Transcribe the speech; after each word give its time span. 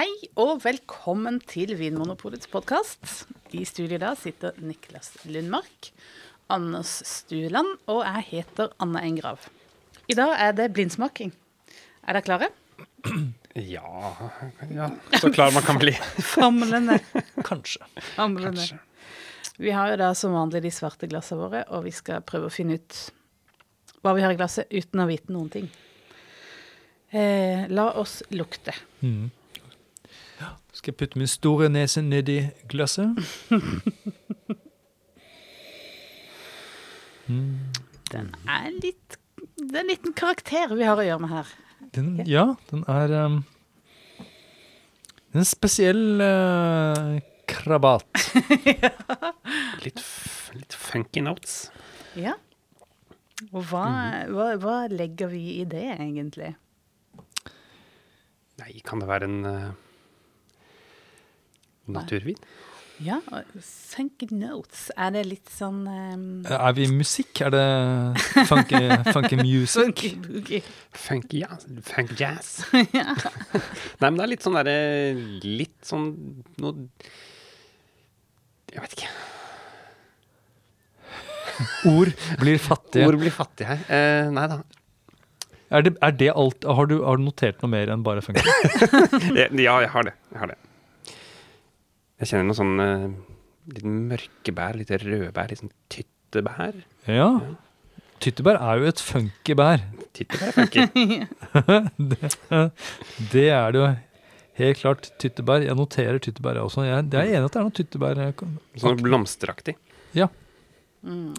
Hei 0.00 0.30
og 0.40 0.62
velkommen 0.62 1.34
til 1.44 1.74
Vinmonopolets 1.76 2.48
podkast. 2.48 3.26
I 3.52 3.66
studio 3.68 3.98
da 4.00 4.14
sitter 4.16 4.54
Niklas 4.64 5.10
Lundmark, 5.28 5.90
Anders 6.48 7.02
Stueland 7.04 7.74
og 7.84 7.98
jeg 8.06 8.22
heter 8.30 8.70
Anne 8.80 9.02
Engrav. 9.04 9.42
I 10.08 10.14
dag 10.16 10.30
er 10.40 10.54
det 10.56 10.70
blindsmaking. 10.72 11.34
Er 12.00 12.16
dere 12.16 12.24
klare? 12.24 12.48
Ja, 13.52 14.14
ja 14.70 14.86
så 15.20 15.28
klar 15.34 15.52
man 15.52 15.66
kan 15.66 15.76
bli. 15.82 15.92
Famlende. 16.32 16.96
Kanskje. 17.44 17.84
Famlende. 18.14 18.56
Kanskje. 18.56 19.58
Vi 19.58 19.74
har 19.76 19.90
jo 19.92 19.98
da 20.00 20.08
som 20.16 20.32
vanlig 20.32 20.62
de 20.64 20.70
svarte 20.72 21.10
glassene 21.12 21.42
våre, 21.42 21.60
og 21.68 21.84
vi 21.84 21.92
skal 21.92 22.24
prøve 22.24 22.48
å 22.48 22.54
finne 22.54 22.78
ut 22.80 23.02
hva 24.00 24.16
vi 24.16 24.24
har 24.24 24.32
i 24.32 24.40
glasset 24.40 24.72
uten 24.72 25.04
å 25.04 25.06
vite 25.12 25.36
noen 25.36 25.52
ting. 25.58 25.68
Eh, 27.12 27.68
la 27.68 27.90
oss 28.00 28.22
lukte. 28.32 28.72
Mm. 29.04 29.28
Skal 30.72 30.92
jeg 30.92 30.96
putte 31.00 31.18
min 31.20 31.28
store 31.30 31.68
nese 31.72 32.02
nedi 32.02 32.40
glasset? 32.70 33.16
Mm. 37.30 37.70
Den 38.10 38.30
er 38.50 38.64
litt 38.82 39.16
Det 39.60 39.70
er 39.76 39.84
en 39.84 39.90
liten 39.92 40.14
karakter 40.18 40.72
vi 40.74 40.82
har 40.88 40.98
å 40.98 41.04
gjøre 41.06 41.22
med 41.22 41.30
her. 41.30 41.50
Den, 41.94 42.08
ja, 42.26 42.42
den 42.72 42.82
er 42.90 43.12
um, 43.28 43.36
En 45.30 45.46
spesiell 45.46 46.18
uh, 46.18 47.20
krabat. 47.50 48.24
Litt, 49.84 50.00
f- 50.02 50.50
litt 50.58 50.74
funky 50.74 51.22
notes. 51.22 51.68
Ja. 52.18 52.34
Og 53.52 53.62
hva, 53.70 53.84
hva, 54.26 54.48
hva 54.60 54.74
legger 54.90 55.30
vi 55.30 55.44
i 55.60 55.64
det, 55.70 55.86
egentlig? 55.94 56.50
Nei, 58.60 58.72
kan 58.84 59.00
det 59.00 59.08
være 59.08 59.30
en 59.30 59.38
uh, 59.46 59.70
naturvin? 61.86 62.36
Ja, 63.00 63.16
og 63.32 63.48
funky 63.64 64.26
notes. 64.36 64.90
Er 64.92 65.14
det 65.14 65.22
litt 65.24 65.48
sånn 65.48 65.86
um, 65.88 66.24
Er 66.44 66.74
vi 66.76 66.84
musikk? 66.92 67.40
Er 67.46 67.54
det 67.54 67.62
funky, 68.50 68.80
funky 69.08 69.38
music? 69.40 69.86
Funky 69.86 70.10
boogie. 70.20 70.60
Funky 70.92 71.40
jazz? 71.40 71.64
Funk 71.88 72.12
jazz? 72.20 72.50
Nei, 72.74 74.04
men 74.04 74.20
det 74.20 74.26
er 74.26 74.32
litt 74.34 74.44
sånn 74.44 74.58
derre 74.60 74.76
Litt 75.46 75.78
sånn 75.88 76.10
noe 76.60 76.84
Jeg 78.74 78.84
vet 78.84 78.98
ikke. 78.98 79.10
Ord 81.90 82.12
blir 82.40 82.60
fattige. 82.62 83.08
Ord 83.08 83.18
blir 83.20 83.32
fattig 83.34 83.66
her. 83.68 83.80
Eh, 83.88 84.28
nei 84.32 84.44
da. 84.48 84.60
Er 85.70 85.84
det, 85.86 85.96
er 86.04 86.14
det 86.20 86.30
alt? 86.34 86.64
Har 86.64 86.88
du, 86.90 87.00
har 87.06 87.18
du 87.20 87.24
notert 87.24 87.60
noe 87.64 87.72
mer 87.72 87.92
enn 87.92 88.04
bare 88.04 88.22
funky? 88.24 88.44
Ja, 89.40 89.48
jeg 89.80 89.90
har 89.92 90.06
det. 90.08 90.14
Jeg 90.34 90.44
har 90.44 90.52
det. 90.52 90.60
Jeg 92.20 92.28
kjenner 92.28 92.46
noe 92.50 92.58
sånn 92.58 92.76
uh, 92.84 93.08
litt 93.72 93.86
mørke 93.88 94.52
bær, 94.56 94.74
litt 94.76 94.90
røde 94.92 95.32
bær, 95.34 95.48
litt 95.50 95.60
sånn 95.62 95.72
tyttebær. 95.92 96.74
Ja. 97.08 97.30
Tyttebær 98.20 98.56
er 98.60 98.74
jo 98.76 98.84
et 98.90 99.00
funky 99.00 99.54
bær. 99.56 99.80
Tyttebær 100.16 100.48
er 100.50 100.54
funky. 100.58 100.82
det, 102.12 102.30
det 103.32 103.48
er 103.48 103.68
det 103.72 103.78
jo 103.80 103.86
helt 104.60 104.78
klart. 104.82 105.02
Tyttebær. 105.22 105.60
Jeg 105.64 105.76
noterer 105.78 106.18
tyttebær 106.20 106.54
jeg 106.60 106.66
også. 106.68 106.80
Jeg, 106.84 106.92
jeg 107.08 107.20
er 107.22 107.26
enig 107.38 107.46
at 107.48 107.54
det 107.54 107.60
er 107.62 107.68
noe 107.70 107.78
tyttebær. 107.78 108.14
Sånn 108.84 109.00
blomsteraktig. 109.00 109.74
Ja. 110.16 110.26
Mm. 111.00 111.34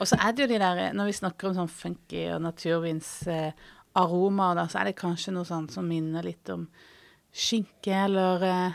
Og 0.00 0.04
så 0.08 0.14
er 0.16 0.30
det 0.32 0.40
jo 0.46 0.52
de 0.54 0.62
der 0.62 0.76
Når 0.96 1.04
vi 1.10 1.18
snakker 1.18 1.44
om 1.50 1.56
sånn 1.60 1.68
funky 1.68 2.22
og 2.32 2.40
naturvinsaromaer, 2.46 4.56
eh, 4.64 4.70
så 4.72 4.76
er 4.80 4.84
det 4.88 5.02
kanskje 5.02 5.34
noe 5.36 5.44
sånt 5.44 5.70
som 5.76 5.84
minner 5.84 6.24
litt 6.24 6.46
om 6.54 6.62
skinke 7.32 7.94
eller 8.06 8.36
eh, 8.48 8.72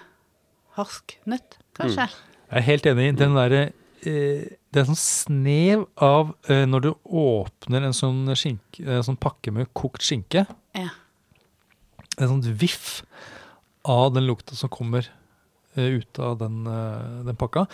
harsk 0.77 1.17
kanskje. 1.25 1.59
kanskje. 1.77 2.07
Jeg 2.47 2.61
er 2.61 2.67
helt 2.69 2.87
enig. 2.91 3.09
i 3.09 3.17
Den 3.19 3.35
derre 3.35 3.61
eh, 4.07 4.47
Det 4.71 4.81
er 4.81 4.87
sånn 4.87 4.99
snev 4.99 5.85
av 6.03 6.35
eh, 6.49 6.65
når 6.69 6.85
du 6.85 6.91
åpner 7.05 7.87
en 7.87 7.95
sånn, 7.95 8.23
skinke, 8.37 8.85
en 8.85 9.05
sånn 9.05 9.19
pakke 9.19 9.51
med 9.51 9.71
kokt 9.77 10.05
skinke. 10.05 10.45
Ja. 10.77 10.89
En 12.17 12.31
sånn 12.31 12.45
viff 12.57 13.01
av 13.87 14.13
den 14.15 14.27
lukta 14.27 14.55
som 14.55 14.71
kommer 14.73 15.09
eh, 15.75 15.99
ut 15.99 16.19
av 16.19 16.37
den, 16.41 16.63
eh, 16.67 17.25
den 17.27 17.39
pakka. 17.39 17.67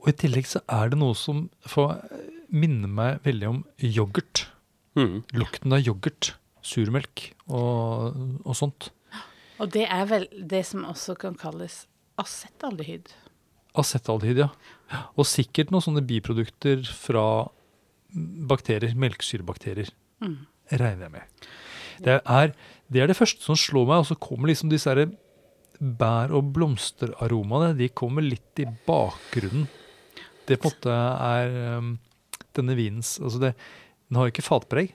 Og 0.00 0.10
i 0.10 0.16
tillegg 0.16 0.48
så 0.48 0.62
er 0.70 0.92
det 0.92 1.00
noe 1.00 1.16
som 1.18 1.46
får 1.66 1.98
minner 2.52 2.90
meg 2.90 3.22
veldig 3.26 3.48
om 3.48 3.62
yoghurt. 3.82 4.46
Mm. 4.96 5.22
Lukten 5.36 5.74
av 5.76 5.82
yoghurt. 5.82 6.34
Surmelk 6.66 7.28
og, 7.46 8.16
og 8.42 8.54
sånt. 8.58 8.88
Og 9.62 9.70
det 9.72 9.84
er 9.86 10.08
vel 10.10 10.26
det 10.34 10.64
som 10.66 10.82
også 10.88 11.14
kan 11.20 11.36
kalles 11.38 11.84
acetaldehyd. 12.20 13.12
Acetaldehyd, 13.76 14.40
ja. 14.46 14.50
Og 15.18 15.28
sikkert 15.28 15.72
noen 15.74 15.84
sånne 15.84 16.04
biprodukter 16.06 16.84
fra 16.96 17.26
bakterier. 18.48 18.96
Melkesyrebakterier. 18.98 19.90
Mm. 20.24 20.38
Regner 20.72 21.06
jeg 21.06 21.14
med. 21.14 21.46
Det 22.02 22.18
er, 22.20 22.52
det 22.92 23.02
er 23.02 23.10
det 23.10 23.18
første 23.18 23.44
som 23.44 23.58
slår 23.58 23.88
meg, 23.88 24.02
og 24.02 24.10
så 24.10 24.18
kommer 24.20 24.50
liksom 24.50 24.72
disse 24.72 24.90
her 24.90 25.06
bær- 25.78 26.34
og 26.36 26.52
blomsteraromaene. 26.56 27.76
De 27.78 27.88
kommer 27.92 28.24
litt 28.24 28.62
i 28.62 28.68
bakgrunnen. 28.88 29.68
Det 30.46 30.60
på 30.62 30.70
en 30.70 30.76
måte 30.76 30.96
er 31.26 31.56
um, 31.80 31.94
denne 32.54 32.76
vinens 32.78 33.16
altså 33.18 33.40
det, 33.42 33.56
Den 34.06 34.20
har 34.20 34.30
ikke 34.30 34.44
fatpreg, 34.46 34.92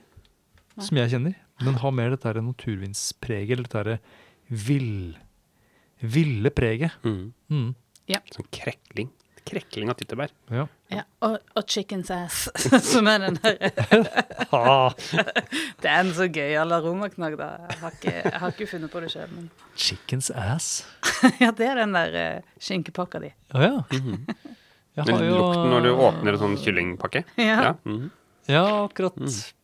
som 0.80 0.96
jeg 0.96 1.12
kjenner. 1.12 1.34
Men 1.60 1.74
den 1.74 1.82
har 1.82 1.92
mer 1.94 2.14
dette 2.14 2.32
naturvinspreget, 2.42 3.52
eller 3.52 3.68
dette 3.68 3.82
her 3.82 3.98
vill, 4.66 5.18
ville 6.02 6.50
preget. 6.54 6.94
Mm. 7.06 7.32
Mm. 7.50 7.74
Sånn 8.34 8.48
krekling. 8.52 9.10
Krekling 9.48 9.90
av 9.90 9.96
tyttebær. 9.98 10.30
Ja. 10.54 10.66
Ja, 10.92 11.02
og, 11.24 11.38
og 11.58 11.64
chicken's 11.66 12.10
ass, 12.14 12.44
som 12.92 13.08
er 13.10 13.24
den 13.24 13.38
der 13.42 13.56
Ah, 14.54 14.92
Det 15.80 15.88
er 15.88 15.96
en 16.02 16.12
så 16.14 16.28
gøyal 16.30 16.74
romaknagg, 16.84 17.38
da. 17.40 17.48
Jeg 17.70 17.78
har 17.80 17.96
ikke, 17.96 18.14
jeg 18.20 18.40
har 18.44 18.54
ikke 18.54 18.68
funnet 18.70 18.92
på 18.92 19.02
det 19.02 19.10
sjøl, 19.14 19.30
men 19.32 19.48
chicken's 19.86 20.30
ass. 20.30 20.84
ja, 21.40 21.50
det 21.50 21.66
er 21.70 21.80
den 21.82 21.96
der 21.96 22.18
uh, 22.18 22.50
skinkepakka 22.62 23.22
di. 23.24 23.32
Å 23.56 23.64
ja. 23.64 23.72
Mm 23.90 24.02
-hmm. 24.02 24.58
Jo 24.92 25.04
lukten 25.16 25.70
når 25.72 25.80
du 25.86 25.90
åpner 25.94 26.32
en 26.32 26.38
sånn 26.38 26.56
kyllingpakke. 26.60 27.24
Ja. 27.40 27.62
Ja. 27.62 27.74
mhm. 27.84 28.10
Ja, 28.50 28.84
akkurat. 28.84 29.16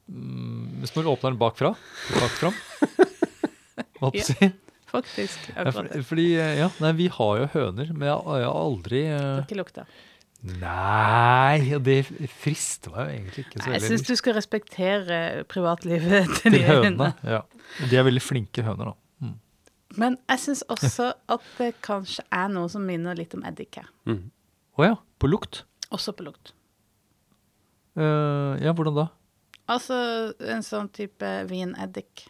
Mm, 0.08 0.78
hvis 0.80 0.94
man 0.96 1.06
åpner 1.06 1.30
den 1.30 1.38
bakfra. 1.38 1.74
Bakfram. 2.14 2.54
Hva 4.00 4.10
Ja. 4.14 4.22
skal 4.22 4.36
jeg 4.40 4.52
si? 4.52 4.67
Faktisk. 4.94 5.48
Ja, 5.54 5.70
for- 5.74 5.88
Fordi, 6.10 6.26
ja, 6.34 6.68
nei, 6.80 6.92
vi 6.98 7.08
har 7.12 7.40
jo 7.42 7.48
høner, 7.54 7.90
men 7.94 8.08
jeg, 8.08 8.20
jeg 8.40 8.46
har 8.48 8.60
aldri 8.62 9.02
Det 9.04 9.16
eh, 9.16 9.26
har 9.34 9.42
ikke 9.46 9.58
lukta. 9.60 9.84
Nei, 10.38 11.78
det 11.82 11.96
frister 12.38 12.92
meg 12.94 13.00
jo 13.08 13.14
egentlig 13.16 13.42
ikke 13.42 13.58
så 13.58 13.64
Jeg 13.72 13.74
veldig. 13.74 13.88
syns 13.90 14.04
du 14.06 14.14
skal 14.20 14.36
respektere 14.36 15.16
privatlivet 15.50 16.28
til 16.38 16.44
Til 16.44 16.54
de 16.54 16.60
hønene. 16.68 17.08
Ja. 17.26 17.40
De 17.90 17.98
er 17.98 18.06
veldig 18.06 18.22
flinke 18.22 18.62
høner, 18.62 18.92
da. 18.92 19.26
Mm. 19.26 19.34
Men 19.98 20.18
jeg 20.30 20.42
syns 20.44 20.62
også 20.70 21.08
at 21.34 21.48
det 21.58 21.72
kanskje 21.82 22.22
er 22.30 22.46
noe 22.54 22.70
som 22.70 22.86
minner 22.86 23.18
litt 23.18 23.34
om 23.34 23.42
eddik 23.50 23.80
her. 23.80 23.90
Mm. 24.06 24.28
Å 24.78 24.86
ja, 24.86 24.94
på 25.18 25.26
lukt? 25.32 25.64
Også 25.90 26.14
på 26.14 26.22
lukt. 26.28 26.54
Uh, 27.98 28.54
ja, 28.62 28.70
hvordan 28.76 28.94
da? 28.94 29.08
Altså 29.68 29.96
en 30.38 30.62
sånn 30.64 30.86
type 30.94 31.28
vineddik. 31.50 32.28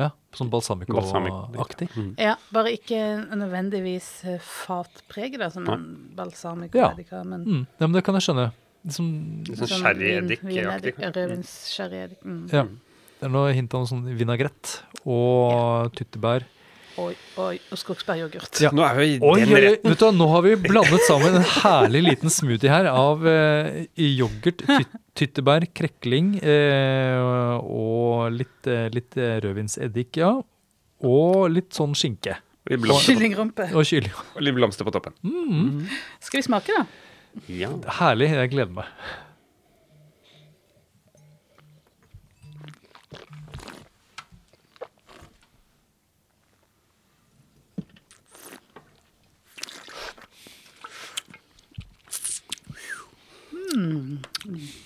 Ja, 0.00 0.10
Sånn 0.32 0.48
balsamico-aktig? 0.52 1.88
Mm. 1.98 2.10
Ja, 2.22 2.36
bare 2.54 2.70
ikke 2.76 3.00
nødvendigvis 3.36 4.08
eh, 4.30 4.38
fatpreget, 4.40 5.40
da, 5.42 5.48
som 5.52 5.66
en 5.68 5.88
balsamico 6.16 6.78
Ja. 6.78 6.92
men 7.24 7.44
Mm. 7.44 7.66
Ja, 7.78 7.86
men 7.86 7.92
det 7.98 8.04
kan 8.06 8.16
jeg 8.16 8.22
skjønne. 8.28 8.46
Liksom, 8.86 9.08
sånn 9.44 9.82
sherryeddik-aktig. 9.82 10.94
Rødvinssherryeddik. 11.16 12.22
Mm. 12.24 12.46
ja. 12.52 12.64
Det 13.20 13.28
er 13.28 13.32
noe 13.34 13.52
hint 13.52 13.74
av 13.76 13.82
noe 13.82 13.90
sånn 13.90 14.06
vinagrett 14.16 14.78
og 15.04 15.92
tyttebær. 15.92 16.46
Og, 17.00 17.14
oi, 17.40 17.54
og 17.72 17.78
skogsbæryoghurt. 17.80 18.58
Ja. 18.60 18.70
Nå 18.76 18.82
er 18.84 18.96
vi 18.98 19.06
i 19.14 19.18
Oi, 19.22 19.36
den 19.40 19.52
oi, 19.54 19.56
oi, 19.56 19.62
retten. 19.66 19.92
vet 19.92 20.02
du 20.02 20.16
nå 20.18 20.26
har 20.32 20.42
vi 20.44 20.54
blandet 20.66 21.04
sammen 21.06 21.38
en 21.38 21.46
herlig 21.62 22.02
liten 22.04 22.32
smoothie 22.32 22.72
her 22.72 22.88
av 22.90 23.24
eh, 23.30 23.78
yoghurt, 23.96 24.64
tyt, 24.66 24.98
tyttebær, 25.20 25.64
krekling 25.76 26.34
eh, 26.42 27.56
og 27.62 28.34
litt, 28.36 28.58
eh, 28.68 28.88
litt 28.94 29.16
eh, 29.20 29.38
rødvinseddik, 29.46 30.20
ja. 30.20 30.34
Og 31.06 31.46
litt 31.54 31.72
sånn 31.72 31.94
skinke. 31.96 32.36
Kyllingrumpe. 32.68 33.70
Og 33.72 33.86
kylling. 33.88 34.12
og 34.36 34.44
litt 34.44 34.58
blomster 34.58 34.86
på 34.86 34.92
toppen. 34.94 35.16
Mm, 35.24 35.86
Skal 36.20 36.42
vi 36.42 36.46
smake, 36.50 36.76
da? 36.76 36.84
Ja. 37.48 37.70
herlig, 38.00 38.28
jeg 38.34 38.50
gleder 38.52 38.74
meg. 38.82 38.90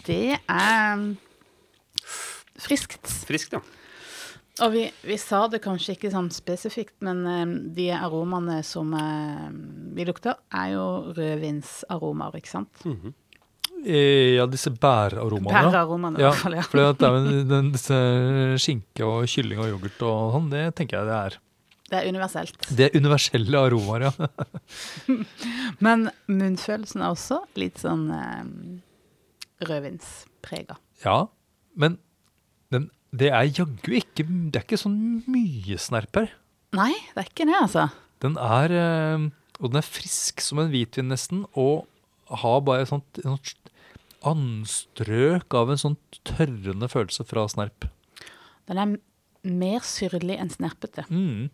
Det 0.07 0.34
er 0.51 1.05
friskt. 2.65 3.09
Friskt, 3.29 3.57
ja. 3.57 3.61
Og 4.63 4.71
vi, 4.71 4.85
vi 5.03 5.17
sa 5.19 5.41
det 5.51 5.59
kanskje 5.65 5.97
ikke 5.97 6.13
sånn 6.13 6.29
spesifikt, 6.31 6.95
men 7.03 7.25
eh, 7.27 7.45
de 7.75 7.89
aromaene 7.97 8.61
som 8.63 8.93
uh, 8.95 9.49
vi 9.97 10.05
lukter, 10.07 10.37
er 10.55 10.69
jo 10.77 10.85
rødvinsaromaer, 11.17 12.37
ikke 12.39 12.53
sant? 12.53 12.85
Eh, 13.85 14.37
ja, 14.37 14.47
disse 14.47 14.71
bæraromaene. 14.71 15.51
ja. 15.59 15.65
Bæraromaene, 15.73 16.21
i 16.21 16.23
Ja, 16.23 16.31
hvert 16.31 16.45
fall. 16.45 16.55
Ja. 16.61 16.63
for 16.71 16.79
det 16.79 17.09
er 17.09 17.19
jo 17.19 17.43
den, 17.51 17.73
disse 17.75 17.99
skinke 18.63 19.09
og 19.11 19.27
kylling 19.35 19.59
og 19.65 19.73
yoghurt 19.75 20.07
og 20.07 20.37
sånn, 20.37 20.47
det 20.55 20.63
tenker 20.79 21.01
jeg 21.03 21.11
det 21.11 21.19
er. 21.19 21.41
Det 21.91 21.99
er 21.99 22.07
universelt. 22.15 22.71
Det 22.79 22.87
er 22.87 22.95
universelle 23.03 23.59
aromaer, 23.67 24.07
ja. 24.07 24.29
Men 25.85 26.07
munnfølelsen 26.31 27.03
er 27.03 27.11
også 27.11 27.43
litt 27.61 27.83
sånn 27.83 28.07
eh, 28.15 28.45
rødvinsprega. 29.63 30.77
Ja, 31.05 31.19
men 31.79 31.99
den, 32.75 32.89
det 33.15 33.31
er 33.31 33.47
jaggu 33.47 33.97
ikke 33.99 34.27
Det 34.27 34.59
er 34.59 34.65
ikke 34.65 34.81
sånn 34.81 35.25
mye 35.31 35.79
snerp 35.81 36.17
her. 36.19 36.33
Nei, 36.75 36.93
det 37.15 37.23
er 37.23 37.31
ikke 37.31 37.47
det, 37.49 37.59
altså. 37.59 37.89
Den 38.25 38.39
er 38.41 38.75
eh, 38.75 39.27
Og 39.61 39.71
den 39.71 39.79
er 39.79 39.87
frisk 39.87 40.43
som 40.43 40.63
en 40.63 40.73
hvitvin, 40.73 41.11
nesten, 41.13 41.45
og 41.55 41.87
har 42.43 42.63
bare 42.67 42.83
et 42.83 42.91
sånt, 42.91 43.21
sånt 43.23 43.71
anstrøk 44.25 45.55
av 45.55 45.71
en 45.71 45.81
sånn 45.81 45.99
tørrende 46.27 46.89
følelse 46.91 47.27
fra 47.29 47.45
snerp. 47.53 47.87
Den 48.69 48.81
er 48.81 48.95
mer 49.45 49.85
syrlig 49.85 50.39
enn 50.41 50.51
snerpete. 50.53 51.05
Mm. 51.13 51.51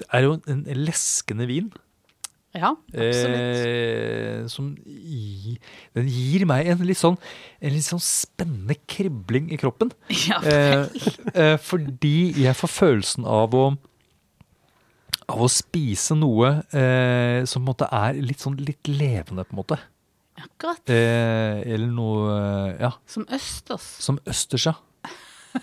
Det 0.00 0.08
er 0.10 0.26
jo 0.26 0.36
en 0.50 0.64
leskende 0.74 1.46
vin. 1.46 1.70
Ja, 2.52 2.74
absolutt. 2.76 3.60
Eh, 3.64 4.42
som 4.52 4.66
gi, 4.84 5.54
den 5.96 6.08
gir 6.12 6.42
meg 6.50 6.66
en 6.68 6.82
litt 6.84 7.00
sånn 7.00 7.16
En 7.62 7.72
litt 7.72 7.86
sånn 7.86 8.02
spennende 8.04 8.76
kribling 8.84 9.48
i 9.54 9.56
kroppen. 9.60 9.92
Ja, 10.28 10.42
Eh, 10.44 10.84
eh, 11.32 11.56
fordi 11.64 12.32
jeg 12.44 12.58
får 12.58 12.72
følelsen 12.74 13.24
av 13.28 13.56
å 13.56 13.64
av 15.32 15.40
å 15.40 15.48
spise 15.48 16.12
noe 16.18 16.48
eh, 16.76 17.44
som 17.48 17.62
på 17.62 17.64
en 17.64 17.68
måte 17.70 17.86
er 17.94 18.18
litt 18.20 18.42
sånn 18.42 18.58
litt 18.60 18.88
levende, 18.90 19.46
på 19.48 19.54
en 19.54 19.60
måte. 19.62 19.78
akkurat. 20.36 20.82
Eh, 20.92 21.62
eller 21.72 21.88
noe 21.88 22.34
ja, 22.80 22.90
Som 23.08 23.24
østers. 23.32 23.86
som 24.02 24.18
østers, 24.28 24.66
ja. 24.66 24.74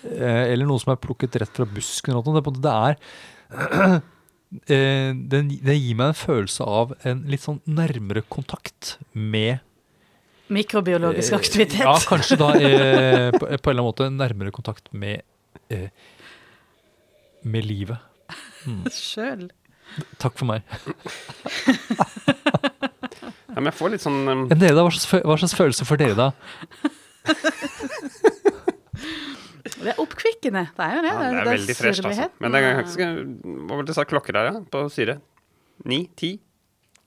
Eh, 0.06 0.54
eller 0.54 0.66
noe 0.70 0.80
som 0.82 0.94
er 0.94 1.02
plukket 1.04 1.38
rett 1.44 1.54
fra 1.54 1.68
busken. 1.70 2.18
Det, 2.64 2.74
er 2.74 4.02
eh, 4.68 5.12
den, 5.14 5.50
den, 5.50 5.80
gir 5.80 5.98
meg 6.00 6.14
en 6.14 6.20
følelse 6.20 6.68
av 6.68 6.94
en 7.08 7.26
litt 7.30 7.44
sånn 7.46 7.62
nærmere 7.70 8.24
kontakt 8.28 8.98
med 9.14 9.66
Mikrobiologisk 10.50 11.36
Eh, 11.36 11.38
aktivitet. 11.38 11.84
Ja, 11.86 11.94
kanskje 12.10 12.40
da 12.42 12.48
eh, 12.58 13.28
på, 13.36 13.44
på 13.46 13.46
en 13.46 13.54
eller 13.54 13.76
annen 13.76 13.86
måte 13.86 14.08
nærmere 14.10 14.54
kontakt 14.56 14.90
med 14.98 15.22
eh, 15.70 15.92
med 17.46 17.68
livet. 17.70 18.02
Sjøl. 18.94 19.52
Takk 20.22 20.38
for 20.42 20.50
meg. 20.50 20.66
Ja, 23.50 23.62
men 23.64 23.74
jeg 23.74 23.80
får 23.80 23.90
litt 23.92 24.04
sånn 24.04 24.20
um, 24.30 24.44
Men 24.48 24.60
dere 24.62 24.76
da, 24.78 24.84
hva 24.86 24.92
slags, 24.94 25.26
hva 25.26 25.36
slags 25.42 25.56
følelse 25.58 25.84
får 25.90 26.00
dere 26.00 26.16
da? 26.16 26.28
Det 29.80 29.88
er 29.94 30.00
oppkvikkende. 30.04 30.64
Det 30.76 30.86
er 30.86 30.96
jo 30.98 31.02
det. 31.06 31.12
ja, 31.14 31.20
Det 31.30 31.40
er 31.40 31.50
veldig 31.54 31.76
fresht, 31.80 32.06
altså. 32.06 32.26
Men 32.44 32.52
det 32.56 32.60
er 32.64 32.80
ganske 32.82 33.06
Hva 33.44 33.76
var 33.78 33.84
det 33.86 33.88
du 33.88 33.94
sa 33.96 34.04
klokker 34.08 34.34
der, 34.36 34.44
ja? 34.52 34.60
På 34.72 34.82
syre? 34.92 35.16
Ni? 35.88 36.02
Ti? 36.20 36.34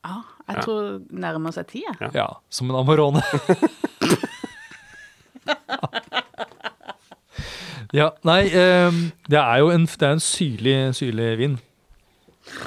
Ja, 0.05 0.23
jeg 0.49 0.57
Ja. 0.57 0.61
tror 0.65 1.03
nærmer 1.11 1.53
seg 1.53 1.67
ti. 1.69 1.83
jeg. 1.87 1.97
Ja. 2.01 2.09
Ja, 2.15 2.27
som 2.51 2.71
en 2.71 2.77
Amarone. 2.81 3.23
ja, 7.93 8.09
nei, 8.25 8.41
um, 8.89 9.03
det 9.29 9.39
er 9.39 9.59
jo 9.61 9.71
en, 9.75 9.85
det 9.87 10.03
er 10.09 10.13
en 10.17 10.21
syrlig, 10.25 10.77
syrlig 10.97 11.29
vin. 11.39 11.59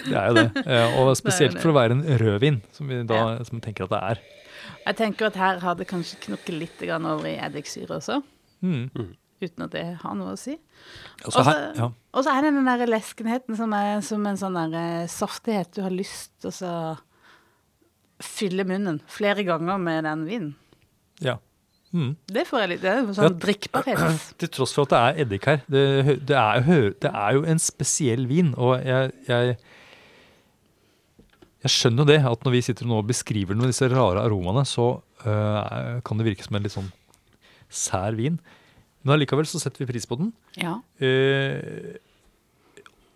Det 0.06 0.16
er 0.16 0.28
jo 0.30 0.36
det. 0.40 0.48
Eh, 0.72 0.96
og 1.02 1.12
spesielt 1.18 1.58
det. 1.58 1.62
for 1.62 1.74
å 1.74 1.76
være 1.78 1.92
en 1.98 2.06
rødvin, 2.22 2.62
som 2.74 2.88
vi 2.90 3.02
da 3.08 3.44
som 3.46 3.60
tenker 3.62 3.84
at 3.86 3.92
det 3.92 4.00
er. 4.14 4.22
Jeg 4.86 4.96
tenker 5.02 5.28
at 5.28 5.36
her 5.40 5.60
har 5.66 5.76
det 5.80 5.88
kanskje 5.90 6.20
knukket 6.28 6.56
litt 6.56 6.82
over 6.94 7.26
i 7.28 7.36
eddiksyre 7.42 7.98
også. 8.00 8.22
Mm. 8.62 8.90
Uten 9.44 9.66
at 9.66 9.72
det 9.76 9.84
har 10.02 10.14
noe 10.16 10.34
å 10.34 10.38
si. 10.40 10.54
Og 11.26 11.34
så- 11.34 11.44
ja. 11.76 11.90
Og 12.14 12.24
så 12.24 12.32
er 12.32 12.42
det 12.46 12.54
den 12.56 12.66
der 12.66 12.86
leskenheten 12.88 13.58
som 13.58 13.74
er 13.74 14.00
som 14.02 14.26
en 14.26 14.38
sånn 14.40 14.56
der 14.56 14.78
eh, 15.04 15.08
saftighet 15.12 15.74
du 15.76 15.82
har 15.84 15.92
lyst 15.92 16.32
til 16.42 16.52
å 16.70 16.98
fylle 18.24 18.64
munnen 18.64 19.02
flere 19.12 19.44
ganger 19.44 19.78
med 19.82 20.04
den 20.08 20.26
vinen. 20.26 20.56
ja. 21.22 21.38
Mm. 21.96 22.18
Det 22.28 22.42
får 22.48 22.60
jeg 22.60 22.70
litt. 22.70 22.82
Det 22.82 22.90
er 22.92 22.98
jo 23.06 23.14
sånn 23.16 23.24
Ja. 23.24 23.30
drikkbarhet. 23.40 24.24
Til 24.42 24.50
tross 24.50 24.74
for 24.76 24.82
at 24.84 24.90
det 24.90 24.98
er 25.00 25.22
eddik 25.24 25.46
her. 25.48 25.62
Det, 25.70 26.26
det, 26.28 26.36
er, 26.36 26.60
jo 26.68 26.90
det 27.00 27.12
er 27.14 27.34
jo 27.38 27.44
en 27.46 27.58
spesiell 27.62 28.26
vin, 28.28 28.50
og 28.58 28.84
jeg, 28.84 29.14
jeg 29.30 29.58
Jeg 31.64 31.72
skjønner 31.72 32.06
det, 32.06 32.18
at 32.26 32.44
når 32.44 32.52
vi 32.52 32.62
sitter 32.62 32.86
nå 32.86 32.98
og 33.00 33.08
beskriver 33.08 33.56
den 33.56 33.64
med 33.64 33.72
disse 33.72 33.88
rare 33.90 34.22
aromaene, 34.22 34.66
så 34.68 35.02
øh, 35.26 36.02
kan 36.06 36.18
det 36.20 36.28
virke 36.28 36.44
som 36.46 36.58
en 36.60 36.62
litt 36.68 36.76
sånn 36.76 36.92
sær 37.72 38.14
vin. 38.20 38.36
Men 39.06 39.16
allikevel 39.16 39.46
så 39.48 39.62
setter 39.62 39.84
vi 39.86 39.92
pris 39.94 40.08
på 40.10 40.18
den. 40.20 40.32
Ja. 40.58 40.80
Eh, 40.98 41.96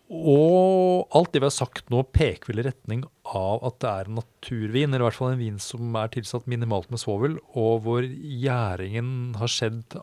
og 0.10 1.10
alt 1.14 1.34
det 1.36 1.42
vi 1.44 1.46
har 1.50 1.54
sagt 1.54 1.90
nå, 1.94 2.00
peker 2.16 2.50
vel 2.50 2.62
i 2.64 2.68
retning 2.70 3.04
av 3.30 3.62
at 3.68 3.76
det 3.84 3.90
er 3.92 4.08
en 4.10 4.18
naturvin, 4.22 4.90
eller 4.94 5.04
i 5.04 5.08
hvert 5.10 5.18
fall 5.20 5.34
en 5.36 5.42
vin 5.42 5.60
som 5.62 5.94
er 6.02 6.10
tilsatt 6.16 6.48
minimalt 6.50 6.90
med 6.94 7.02
svovel, 7.02 7.36
og 7.54 7.84
hvor 7.86 8.06
gjæringen 8.08 9.36
har 9.38 9.52
skjedd 9.54 10.00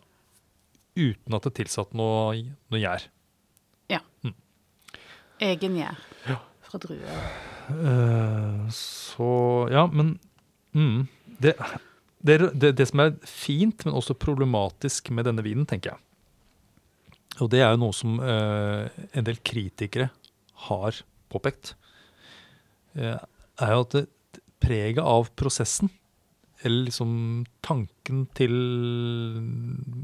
uten 0.96 1.34
at 1.36 1.42
det 1.46 1.50
er 1.52 1.58
tilsatt 1.64 1.94
noe, 1.98 2.38
noe 2.70 2.82
gjær. 2.82 3.08
Egen 5.36 5.74
gjær 5.76 5.98
Ja. 6.24 6.38
fra 6.64 6.78
druer. 6.80 7.16
Eh, 7.68 8.68
så 8.72 9.26
ja, 9.68 9.82
men 9.92 10.14
mm, 10.72 11.02
det, 11.44 11.52
det, 12.26 12.36
det, 12.58 12.72
det 12.78 12.86
som 12.90 13.02
er 13.04 13.14
fint, 13.28 13.84
men 13.86 13.96
også 13.96 14.16
problematisk 14.18 15.10
med 15.14 15.28
denne 15.28 15.44
vinen, 15.46 15.66
tenker 15.68 15.94
jeg, 15.94 16.02
og 17.40 17.50
det 17.52 17.60
er 17.60 17.74
jo 17.74 17.82
noe 17.82 17.96
som 17.96 18.16
eh, 18.24 18.88
en 19.12 19.26
del 19.26 19.38
kritikere 19.44 20.08
har 20.66 21.02
påpekt, 21.32 21.74
eh, 22.96 23.18
er 23.20 23.74
jo 23.74 23.84
at 23.84 24.40
preget 24.62 25.02
av 25.04 25.28
prosessen, 25.36 25.90
eller 26.64 26.88
liksom 26.88 27.10
tanken 27.66 28.24
til 28.36 28.54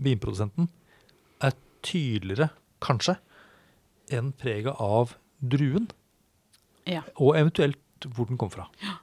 vinprodusenten, 0.04 0.68
er 1.42 1.56
tydeligere, 1.82 2.50
kanskje, 2.84 3.16
enn 4.12 4.32
preget 4.36 4.76
av 4.82 5.16
druen. 5.40 5.88
Ja, 6.88 7.04
Og 7.16 7.36
eventuelt 7.38 7.78
hvor 8.12 8.26
den 8.28 8.38
kom 8.40 8.50
fra. 8.52 8.66
Ja, 8.82 8.98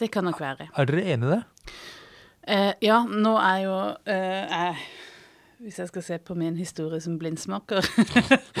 det 0.00 0.10
kan 0.10 0.26
nok 0.26 0.40
være. 0.40 0.70
Er 0.74 0.88
dere 0.88 1.04
enig 1.14 1.28
i 1.28 1.34
det? 1.36 1.42
Eh, 2.46 2.72
ja, 2.84 3.00
nå 3.08 3.32
er 3.40 3.58
jo 3.62 3.76
eh, 4.10 4.50
jeg, 4.50 4.80
Hvis 5.64 5.78
jeg 5.80 5.88
skal 5.88 6.04
se 6.04 6.18
på 6.20 6.34
min 6.36 6.58
historie 6.60 7.00
som 7.00 7.14
blindsmaker 7.16 7.86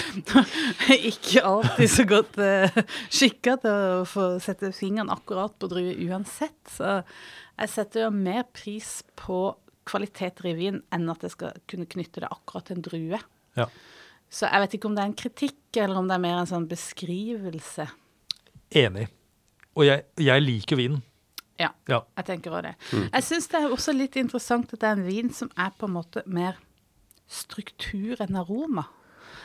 Ikke 1.10 1.42
alltid 1.44 1.90
så 1.92 2.06
godt 2.08 2.38
uh, 2.40 2.78
skikka 3.12 3.58
til 3.60 3.74
å 3.74 4.06
få 4.08 4.28
sette 4.40 4.72
fingeren 4.72 5.12
akkurat 5.12 5.52
på 5.60 5.68
druer 5.68 6.00
uansett. 6.06 6.56
Så 6.70 7.02
jeg 7.58 7.72
setter 7.72 8.06
jo 8.06 8.14
mer 8.14 8.46
pris 8.56 9.02
på 9.20 9.52
kvaliteter 9.84 10.48
i 10.48 10.54
vin 10.56 10.80
enn 10.94 11.10
at 11.12 11.26
jeg 11.26 11.34
skal 11.34 11.58
kunne 11.68 11.88
knytte 11.90 12.24
det 12.24 12.30
akkurat 12.32 12.70
til 12.70 12.78
en 12.78 12.86
drue. 12.86 13.20
Ja. 13.58 13.68
Så 14.32 14.48
jeg 14.48 14.64
vet 14.64 14.76
ikke 14.78 14.88
om 14.88 14.96
det 14.96 15.04
er 15.04 15.10
en 15.10 15.18
kritikk, 15.18 15.60
eller 15.76 16.00
om 16.00 16.08
det 16.08 16.16
er 16.16 16.24
mer 16.24 16.40
en 16.40 16.48
sånn 16.50 16.68
beskrivelse. 16.70 17.86
Enig. 18.80 19.10
Og 19.76 19.86
jeg, 19.86 20.06
jeg 20.18 20.42
liker 20.42 20.80
vinen. 20.80 21.04
Ja. 21.60 21.70
Ja. 21.88 22.00
Jeg 22.18 22.26
tenker 22.28 22.56
òg 22.56 22.64
det. 22.66 22.74
Jeg 22.92 23.26
syns 23.26 23.48
det 23.52 23.60
er 23.60 23.74
også 23.74 23.94
litt 23.94 24.16
interessant 24.18 24.72
at 24.74 24.80
det 24.82 24.88
er 24.88 24.98
en 24.98 25.06
vin 25.06 25.30
som 25.34 25.50
er 25.60 25.70
på 25.78 25.88
en 25.88 25.96
måte 25.96 26.24
mer 26.26 26.58
struktur 27.30 28.20
enn 28.24 28.36
aroma. 28.40 28.86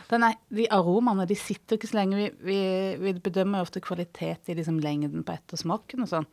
Den 0.09 0.25
er, 0.25 0.39
de 0.49 0.65
aromaene 0.73 1.27
de 1.29 1.37
sitter 1.37 1.77
ikke 1.77 1.91
så 1.91 1.99
lenge. 1.99 2.17
Vi, 2.17 2.29
vi, 2.41 2.59
vi 2.97 3.13
bedømmer 3.21 3.61
ofte 3.61 3.81
kvalitet 3.83 4.49
i 4.49 4.55
liksom 4.57 4.79
lengden 4.81 5.25
på 5.25 5.35
ettersmaken 5.37 6.05
og 6.05 6.09
sånn. 6.09 6.27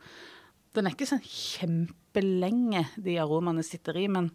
Den 0.73 0.89
er 0.89 0.95
ikke 0.95 1.09
sånn 1.09 1.23
kjempelenge 1.23 2.87
de 2.97 3.19
aromaene 3.21 3.65
sitter 3.65 3.99
i, 4.01 4.07
men, 4.11 4.31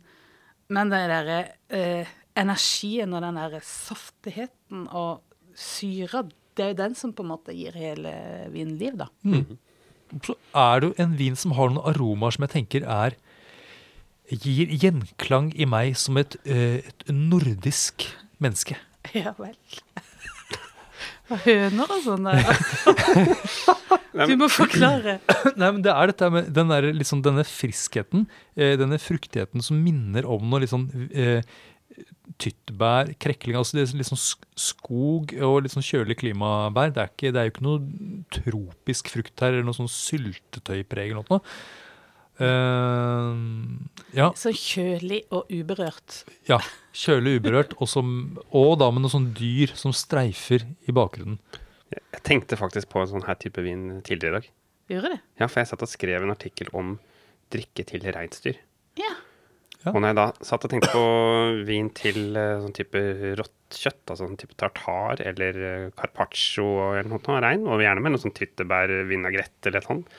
men 0.71 0.93
den 0.95 1.11
derre 1.11 1.41
eh, 1.75 2.15
energien 2.39 3.13
og 3.13 3.23
den 3.27 3.39
derre 3.41 3.61
saftigheten 3.67 4.87
og 4.89 5.27
syra, 5.59 6.23
det 6.57 6.65
er 6.65 6.73
jo 6.73 6.79
den 6.79 6.95
som 6.97 7.13
på 7.17 7.25
en 7.25 7.33
måte 7.35 7.55
gir 7.57 7.77
hele 7.77 8.15
vinen 8.55 8.79
liv, 8.81 8.97
da. 9.01 9.11
Så 10.27 10.37
er 10.55 10.81
det 10.83 10.91
jo 10.91 10.95
en 11.03 11.17
vin 11.19 11.37
som 11.39 11.55
har 11.57 11.73
noen 11.73 11.87
aromaer 11.93 12.37
som 12.37 12.47
jeg 12.47 12.55
tenker 12.57 12.89
er 12.89 13.19
Gir 14.33 14.71
gjenklang 14.81 15.51
i 15.61 15.67
meg 15.69 15.97
som 16.01 16.17
et, 16.17 16.39
eh, 16.49 16.81
et 16.89 17.09
nordisk 17.13 18.07
menneske. 18.41 18.79
Ja 19.19 19.35
vel. 19.37 19.57
Og 21.33 21.41
høner 21.45 21.91
og 21.91 22.05
sånn 22.05 22.29
der. 22.29 22.47
Du 24.29 24.35
må 24.37 24.47
forklare. 24.53 25.19
Nei, 25.61 25.69
men 25.69 25.81
det 25.85 25.93
er 25.93 26.11
dette 26.11 26.29
med 26.33 26.51
den 26.53 26.69
der, 26.69 26.87
liksom, 26.93 27.23
denne 27.25 27.45
friskheten, 27.49 28.27
eh, 28.57 28.75
denne 28.81 28.99
fruktigheten 29.01 29.65
som 29.65 29.79
minner 29.81 30.29
om 30.29 30.45
noe 30.51 30.61
litt 30.63 30.73
sånn 30.73 30.85
eh, 31.09 31.41
tyttebær, 32.43 33.13
krekling 33.23 33.59
altså 33.59 33.77
det 33.77 33.85
er 33.85 34.01
litt 34.01 34.09
sånn 34.09 34.21
skog 34.59 35.35
og 35.45 35.61
litt 35.63 35.75
sånn 35.75 35.87
kjølig 35.87 36.19
klimabær. 36.23 36.93
Det 36.95 37.05
er, 37.05 37.13
ikke, 37.13 37.33
det 37.35 37.41
er 37.41 37.49
jo 37.49 37.55
ikke 37.55 37.67
noe 37.67 37.79
tropisk 38.35 39.13
frukt 39.13 39.45
her, 39.45 39.55
eller 39.55 39.69
noe 39.69 39.79
sånn 39.79 39.91
syltetøypreg 39.93 41.13
eller 41.13 41.29
noe. 41.29 41.43
Uh, 42.43 43.37
ja, 44.17 44.31
Så 44.39 44.51
kjølig 44.57 45.21
og 45.31 45.51
uberørt. 45.53 46.23
ja, 46.49 46.59
kjølig 46.97 47.37
uberørt, 47.39 47.77
og, 47.77 47.93
uberørt. 47.93 48.49
og 48.57 48.73
da 48.81 48.89
med 48.91 49.05
noe 49.05 49.13
sånn 49.13 49.29
dyr 49.37 49.75
som 49.79 49.95
streifer 49.95 50.65
i 50.89 50.97
bakgrunnen. 50.97 51.39
Jeg 51.93 52.25
tenkte 52.25 52.57
faktisk 52.57 52.89
på 52.91 53.03
en 53.03 53.11
sånn 53.11 53.27
her 53.29 53.37
type 53.39 53.63
vin 53.63 54.01
tidligere 54.01 54.33
i 54.33 54.41
dag. 54.41 54.49
Gjorde 54.93 55.13
det? 55.13 55.21
Ja, 55.39 55.47
for 55.47 55.61
jeg 55.61 55.71
satt 55.71 55.85
og 55.85 55.93
skrev 55.93 56.25
en 56.25 56.33
artikkel 56.33 56.73
om 56.77 56.97
drikke 57.53 57.85
til 57.87 58.09
reinsdyr. 58.09 58.59
Ja. 58.99 59.13
Ja. 59.83 59.91
Og 59.93 59.99
når 60.01 60.13
jeg 60.13 60.19
da 60.21 60.25
satt 60.47 60.65
og 60.67 60.71
tenkte 60.71 60.91
på 60.95 61.05
vin 61.67 61.89
til 61.99 62.37
eh, 62.39 62.61
sånn 62.63 62.75
type 62.77 63.01
rått 63.41 63.79
kjøtt, 63.83 64.03
altså 64.13 64.27
sånn 64.29 64.37
type 64.39 64.55
tartar 64.61 65.23
eller 65.27 65.59
eh, 65.71 65.87
carpaccio 65.99 66.67
eller 66.93 67.09
noe 67.11 67.41
rein, 67.43 67.65
og 67.67 67.83
gjerne 67.83 68.05
med 68.05 68.15
noe 68.15 68.23
sånn 68.23 68.35
tyttebær, 68.37 68.93
vinagrett 69.11 69.67
eller 69.71 69.81
et 69.83 69.89
sånt, 69.89 70.13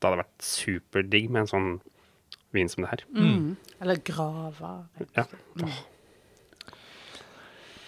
da 0.00 0.08
hadde 0.10 0.18
det 0.18 0.24
vært 0.24 0.48
superdigg 0.48 1.30
med 1.30 1.44
en 1.44 1.52
sånn 1.52 1.70
vin 2.56 2.68
som 2.72 2.82
det 2.86 2.90
her. 2.96 3.04
Mm. 3.14 3.54
Eller 3.84 4.02
grava. 4.08 4.72
Ja. 5.14 5.24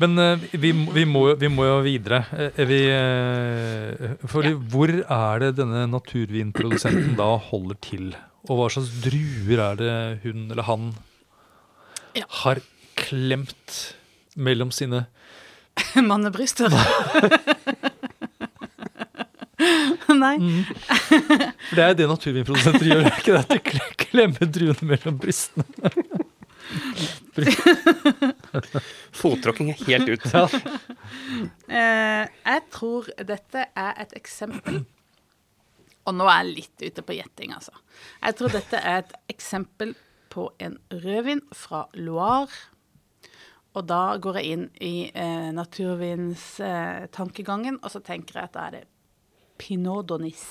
Men 0.01 0.17
eh, 0.19 0.47
vi, 0.57 0.71
må- 0.73 0.93
vi, 0.97 1.05
må, 1.05 1.23
vi 1.37 1.49
må 1.53 1.67
jo 1.69 1.79
videre. 1.85 2.23
Eh, 2.33 2.63
vi, 2.69 2.79
eh, 2.95 4.15
fordi 4.31 4.55
Hvor 4.73 4.93
er 5.03 5.43
det 5.43 5.51
denne 5.59 5.83
naturvinprodusenten 5.93 7.17
da 7.19 7.35
holder 7.51 7.81
til? 7.85 8.13
Og 8.49 8.57
hva 8.57 8.69
slags 8.73 8.91
druer 9.05 9.61
er 9.67 9.75
det 9.81 9.95
hun 10.25 10.47
eller 10.51 10.65
han 10.69 10.91
Ja. 12.17 12.25
har 12.43 12.61
klemt 12.97 13.95
mellom 14.37 14.71
sine 14.75 15.07
Mannebryster. 16.09 16.71
Nei. 20.21 20.37
For 20.41 21.77
det 21.77 21.85
er 21.85 21.95
det 21.97 22.07
naturvinprodusenter 22.11 22.87
gjør, 22.89 23.05
er 23.07 23.19
ikke 23.21 23.33
det? 23.37 23.41
At 23.45 23.51
de 23.53 23.61
klemmer 24.05 24.49
druene 24.53 24.89
mellom 24.91 25.19
brystene. 25.21 25.65
Fottråkking 29.21 29.71
er 29.73 29.79
helt 29.87 30.09
ut. 30.13 30.27
Ja. 30.33 30.45
Eh, 31.71 32.25
jeg 32.27 32.61
tror 32.75 33.09
dette 33.29 33.67
er 33.69 33.93
et 34.05 34.13
eksempel 34.19 34.83
Og 36.09 36.13
nå 36.17 36.25
er 36.31 36.39
jeg 36.41 36.55
litt 36.57 36.79
ute 36.87 37.03
på 37.05 37.17
gjetting, 37.19 37.51
altså. 37.57 37.75
Jeg 38.23 38.33
tror 38.39 38.51
dette 38.55 38.77
er 38.81 38.97
et 39.03 39.13
eksempel 39.35 39.91
på 40.33 40.43
en 40.63 40.75
rødvin 40.91 41.43
fra 41.57 41.81
Loire. 41.99 42.55
Og 43.77 43.83
da 43.87 44.17
går 44.19 44.35
jeg 44.41 44.47
inn 44.55 44.65
i 44.83 45.11
eh, 45.15 45.51
naturvinstankegangen, 45.55 47.79
og 47.83 47.91
så 47.93 48.01
tenker 48.03 48.35
jeg 48.41 48.45
at 48.49 48.55
da 48.57 48.61
er 48.67 48.71
det 48.79 48.85
Pinot 49.61 50.09
Donis. 50.11 50.45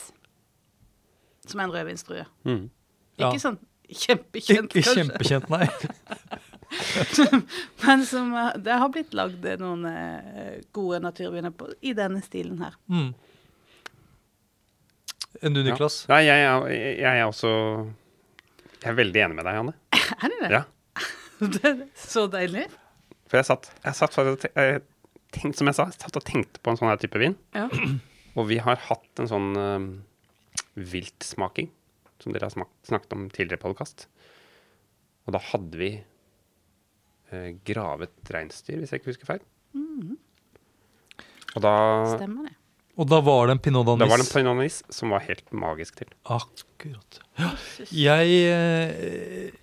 Som 1.47 1.59
er 1.59 1.63
en 1.67 1.75
rødvinsdrue. 1.75 2.25
Mm. 2.47 2.65
Ja. 3.19 3.27
Ikke 3.27 3.39
sånn 3.43 3.59
kjempekjent, 3.89 4.69
Ikke 4.69 4.85
kanskje. 4.85 5.03
kjempekjent, 5.03 5.47
nei. 5.49 5.67
Men 7.83 8.05
som 8.05 8.33
eh, 8.37 8.53
det 8.61 8.75
har 8.83 8.89
blitt 8.93 9.13
lagd 9.17 9.45
noen 9.59 9.85
eh, 9.89 10.59
gode 10.75 10.99
naturviner 11.03 11.51
på 11.55 11.65
i 11.81 11.93
denne 11.97 12.21
stilen 12.23 12.57
her. 12.61 12.73
Mm. 12.91 13.13
Enn 15.45 15.55
du, 15.55 15.61
Niklas? 15.63 16.03
Ja, 16.09 16.19
jeg, 16.25 16.43
er, 16.43 16.67
jeg 16.99 17.21
er 17.21 17.25
også 17.29 17.49
Jeg 18.81 18.91
er 18.91 18.97
veldig 18.97 19.21
enig 19.25 19.37
med 19.37 19.47
deg, 19.47 19.59
Anne. 19.61 19.75
Er 20.23 20.31
du 20.31 20.37
det? 20.41 20.49
Ja. 20.55 20.63
det 21.55 21.61
er 21.69 21.81
så 22.01 22.25
deilig. 22.31 22.65
For 23.29 23.39
jeg 23.39 23.47
satt, 23.47 23.69
jeg 23.85 23.97
satt 23.99 24.15
faktisk 24.15 24.47
jeg 24.49 24.81
tenkte, 25.35 25.59
som 25.59 25.69
jeg 25.69 25.77
sa, 25.77 25.85
jeg 25.91 26.01
satt 26.01 26.17
og 26.17 26.25
tenkte 26.25 26.61
på 26.63 26.73
en 26.73 26.79
sånn 26.79 26.89
her 26.89 27.01
type 27.01 27.21
vin. 27.21 27.37
Ja. 27.55 27.67
Og 28.39 28.47
vi 28.49 28.57
har 28.63 28.81
hatt 28.87 29.21
en 29.21 29.29
sånn 29.29 29.49
um, 29.57 29.87
viltsmaking, 30.77 31.69
som 32.23 32.33
dere 32.33 32.49
har 32.49 32.53
smakt, 32.55 32.73
snakket 32.87 33.15
om 33.15 33.27
tidligere 33.33 33.61
på 33.61 33.71
podkast. 33.71 34.07
Og 35.27 35.35
da 35.35 35.41
hadde 35.51 35.79
vi 35.81 35.91
uh, 35.99 37.49
gravet 37.67 38.33
reinsdyr, 38.33 38.81
hvis 38.81 38.93
jeg 38.93 39.03
ikke 39.03 39.11
husker 39.13 39.29
feil. 39.35 39.45
Og 41.57 41.63
da, 41.65 41.73
Stemmer 42.15 42.49
det. 42.49 42.55
Og 42.99 43.07
da 43.07 43.21
var 43.23 43.47
det 43.47 43.55
en 43.55 43.61
pinot 43.63 43.87
da 43.87 43.95
var 43.95 44.19
det 44.19 44.25
en 44.25 44.31
pinot 44.33 44.57
d'anis 44.57 44.81
som 44.91 45.13
var 45.15 45.23
helt 45.23 45.45
magisk 45.55 46.01
til. 46.01 46.09
Akkurat. 46.27 47.19
Ja. 47.39 47.51
Jeg, 47.95 48.39
eh, 48.51 49.59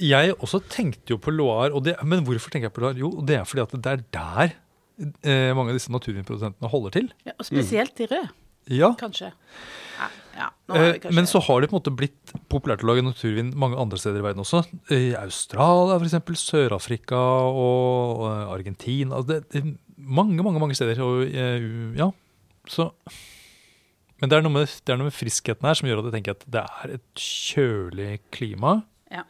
jeg 0.00 0.36
også 0.38 0.62
tenkte 0.72 1.12
jo 1.12 1.18
på 1.20 1.34
Loire, 1.34 1.74
og 1.74 1.84
det, 1.84 1.98
men 2.08 2.24
hvorfor 2.24 2.54
tenker 2.54 2.70
jeg 2.70 2.76
på 2.76 2.86
Loire? 2.86 2.96
Jo, 3.02 3.10
det 3.28 3.36
er 3.36 3.48
fordi 3.48 3.64
at 3.66 3.74
det 3.76 3.92
er 3.92 4.04
der 4.16 4.54
eh, 5.04 5.50
mange 5.56 5.74
av 5.74 5.76
disse 5.76 5.92
naturvinprodusentene 5.92 6.70
holder 6.72 6.94
til. 6.96 7.10
Ja, 7.28 7.34
og 7.36 7.48
spesielt 7.48 7.98
de 7.98 8.08
røde, 8.10 8.30
Ja, 8.68 8.92
kanskje. 9.00 9.30
Ja, 9.98 10.08
ja, 10.36 10.46
nå 10.68 10.76
er 10.76 10.86
eh, 10.86 10.96
kanskje 11.02 11.16
Men 11.16 11.28
så 11.28 11.40
har 11.44 11.60
det 11.60 11.70
på 11.70 11.76
en 11.76 11.80
måte 11.80 11.92
blitt 11.96 12.32
populært 12.52 12.84
å 12.84 12.88
lage 12.90 13.04
naturvin 13.04 13.50
mange 13.58 13.78
andre 13.80 14.00
steder 14.00 14.20
i 14.20 14.24
verden 14.26 14.44
også. 14.44 14.62
I 14.94 15.12
Australia 15.18 15.98
f.eks., 15.98 16.44
Sør-Afrika 16.44 17.20
og 17.52 18.24
eh, 18.30 18.54
Argentina. 18.56 19.18
Altså 19.20 19.34
det, 19.34 19.40
det, 19.52 19.76
mange, 19.96 20.40
mange 20.40 20.62
mange 20.62 20.78
steder. 20.78 21.00
Og, 21.04 21.24
ja, 21.98 22.08
så 22.68 22.90
Men 24.20 24.30
det 24.30 24.36
er, 24.38 24.42
noe 24.42 24.52
med, 24.52 24.66
det 24.84 24.92
er 24.92 24.98
noe 24.98 25.08
med 25.08 25.14
friskheten 25.14 25.66
her 25.68 25.76
som 25.78 25.86
gjør 25.88 26.00
at 26.02 26.08
jeg 26.08 26.14
tenker 26.18 26.34
at 26.34 26.46
det 26.50 26.62
er 26.66 26.94
et 26.96 27.22
kjølig 27.22 28.08
klima. 28.34 28.72
Ja. 29.14 29.22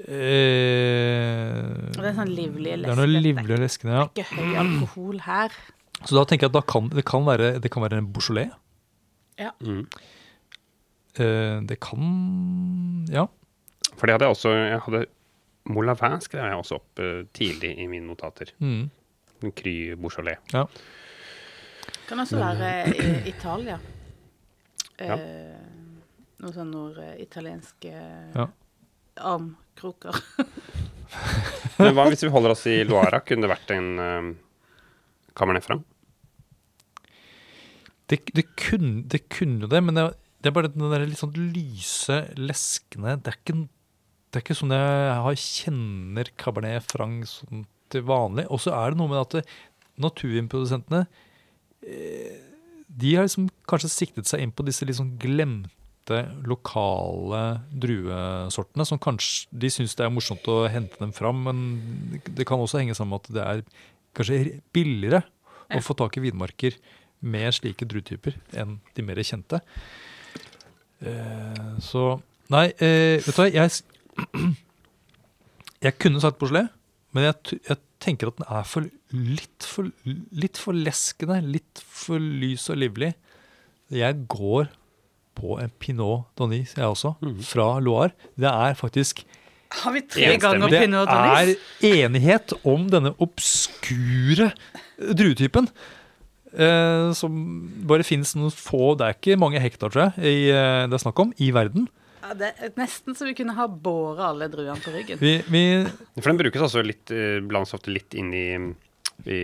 Eh, 0.00 1.90
det 1.92 2.06
er 2.08 2.16
sånn 2.16 2.32
livlig 2.32 2.78
det 2.80 2.88
er 2.88 2.96
noe 2.98 3.08
livlig 3.10 3.52
og 3.56 3.60
leskende, 3.60 3.98
ja. 3.98 4.06
Ikke 4.08 4.24
høy 4.38 4.54
alkohol 4.62 5.20
her. 5.26 5.54
Så 6.00 6.16
da 6.16 6.24
tenker 6.24 6.46
jeg 6.48 6.54
at 6.54 6.56
da 6.56 6.62
kan, 6.64 6.88
det, 6.94 7.04
kan 7.08 7.26
være, 7.28 7.50
det 7.60 7.70
kan 7.72 7.84
være 7.84 8.00
en 8.00 8.08
Beaujolais. 8.14 8.54
Ja. 9.40 9.52
Mm. 9.60 9.84
Eh, 11.20 11.58
det 11.68 11.76
kan 11.84 12.08
Ja. 13.12 13.26
For 13.98 14.06
det 14.06 14.14
hadde 14.14 14.28
jeg 14.28 14.36
også 14.36 14.52
jeg 14.54 14.80
hadde 14.86 15.02
Molavin 15.70 16.20
skrev 16.24 16.46
jeg 16.46 16.56
også 16.56 16.78
opp 16.80 17.00
eh, 17.04 17.24
tidlig 17.36 17.74
i 17.82 17.86
mine 17.90 18.06
notater. 18.08 18.54
Mm, 18.64 18.88
En 19.44 19.52
Cry 19.56 19.94
Beaujolais. 20.00 20.40
ja. 20.54 20.64
Kan 22.10 22.24
også 22.24 22.40
være 22.40 22.70
i 22.90 23.08
Italia. 23.32 23.76
Ja. 24.98 25.14
Eh, 25.14 25.60
noe 26.42 26.54
sånn 26.56 26.72
norditalienske 26.74 27.92
Ja. 28.34 28.48
armkroker. 29.30 30.18
Men 31.78 31.94
hva 31.94 32.08
hvis 32.10 32.24
vi 32.26 32.32
holder 32.34 32.54
oss 32.56 32.66
i 32.70 32.80
Loara? 32.86 33.22
Kunne 33.26 33.46
det 33.46 33.52
vært 33.52 33.70
en 33.74 33.88
um, 33.98 34.28
Cabernet 35.38 35.66
Franc? 35.66 35.86
Det, 38.10 38.18
det, 38.34 38.44
kunne, 38.58 39.04
det 39.06 39.22
kunne 39.30 39.68
det, 39.70 39.78
men 39.86 39.94
det, 39.94 40.04
det 40.42 40.50
er 40.50 40.54
bare 40.56 40.70
den 40.74 40.90
der 40.90 41.04
litt 41.06 41.20
sånn 41.20 41.34
lyse, 41.54 42.16
leskende 42.34 43.12
Det 43.22 43.30
er 43.30 43.36
ikke, 43.38 43.54
det 43.62 44.40
er 44.40 44.42
ikke 44.42 44.56
sånn 44.58 44.74
jeg 44.74 45.12
har 45.22 45.38
kjenner 45.38 46.30
Cabernet 46.42 46.90
Franc 46.90 47.30
sånn 47.30 47.64
til 47.90 48.02
vanlig. 48.06 48.48
Og 48.50 48.62
så 48.62 48.74
er 48.74 48.90
det 48.92 48.98
noe 48.98 49.10
med 49.10 49.22
at 49.22 49.54
naturvinprodusentene 50.02 51.04
eh, 51.06 51.29
De 51.82 53.14
har 53.16 53.24
liksom 53.26 53.48
kanskje 53.70 53.90
siktet 53.92 54.28
seg 54.28 54.42
inn 54.44 54.52
på 54.52 54.64
disse 54.66 54.84
sånn 54.96 55.14
glemte 55.20 56.18
lokale 56.48 57.60
druesortene, 57.70 58.86
som 58.88 58.98
kanskje 58.98 59.46
de 59.62 59.70
syns 59.70 59.94
det 59.96 60.04
er 60.06 60.12
morsomt 60.12 60.48
å 60.50 60.64
hente 60.68 60.98
dem 60.98 61.12
fram, 61.14 61.44
men 61.46 61.60
det 62.26 62.46
kan 62.48 62.58
også 62.60 62.80
henge 62.82 62.96
sammen 62.98 63.14
med 63.14 63.22
at 63.22 63.34
det 63.36 63.44
er 63.46 63.62
kanskje 64.18 64.60
billigere 64.74 65.22
Ja. 65.70 65.78
å 65.78 65.82
få 65.86 65.94
tak 65.94 66.16
i 66.18 66.24
vinmarker 66.24 66.74
med 67.22 67.54
slike 67.54 67.86
druetyper 67.86 68.34
enn 68.58 68.80
de 68.96 69.02
mer 69.06 69.20
kjente. 69.22 69.60
Eh, 71.00 71.78
så 71.80 72.20
Nei, 72.50 72.72
eh, 72.82 73.20
vet 73.22 73.30
du 73.30 73.38
hva, 73.38 73.46
jeg 73.52 73.70
Jeg 75.80 75.96
kunne 75.98 76.20
sagt 76.20 76.38
Beaujolais, 76.40 76.68
men 77.16 77.26
jeg, 77.26 77.60
jeg 77.68 77.80
tenker 78.02 78.30
at 78.30 78.38
den 78.40 78.48
er 78.48 78.66
for 78.68 78.86
litt 79.12 79.66
for, 79.66 79.90
litt 80.04 80.60
for 80.60 80.76
leskende, 80.76 81.40
litt 81.44 81.82
for 81.82 82.22
lys 82.22 82.68
og 82.72 82.80
livlig. 82.82 83.12
Jeg 83.90 84.22
går 84.30 84.70
på 85.40 85.58
en 85.62 85.72
Pinot 85.82 86.30
Donis, 86.38 86.74
jeg 86.76 86.86
også, 86.86 87.14
fra 87.46 87.72
Loire. 87.82 88.14
Det 88.38 88.50
er 88.50 88.76
faktisk 88.78 89.24
Har 89.80 89.94
vi 89.94 90.02
tre 90.02 90.34
ganger 90.42 90.70
det 90.70 90.82
Pinot 90.84 91.08
Donis? 91.10 91.56
er 91.80 92.04
enighet 92.04 92.54
om 92.66 92.88
denne 92.90 93.14
obskure 93.22 94.50
druetypen. 94.98 95.70
Eh, 96.50 97.12
som 97.14 97.34
bare 97.86 98.02
finnes 98.02 98.32
noen 98.34 98.50
få 98.50 98.96
Det 98.98 99.04
er 99.06 99.14
ikke 99.14 99.36
mange 99.38 99.60
hektar, 99.62 99.92
tror 99.92 100.08
jeg, 100.08 100.24
i, 100.26 100.48
eh, 100.50 100.86
det 100.90 100.96
er 100.96 101.02
snakk 101.04 101.22
om, 101.22 101.30
i 101.38 101.52
verden. 101.54 101.86
Ja, 102.20 102.34
det 102.36 102.50
er 102.60 102.72
nesten 102.76 103.16
så 103.16 103.24
vi 103.28 103.34
kunne 103.38 103.54
ha 103.56 103.66
båret 103.70 104.22
alle 104.26 104.48
druene 104.52 104.80
på 104.82 104.92
ryggen. 104.92 105.20
Vi, 105.22 105.38
vi, 105.48 105.62
For 106.18 106.28
den 106.30 106.40
brukes 106.42 106.64
altså 106.66 106.84
litt, 106.84 107.10
eh, 107.14 107.38
blandes 107.40 107.72
ofte 107.76 107.92
litt 107.94 108.14
inn 108.18 108.34
i, 108.36 108.46
i 109.24 109.40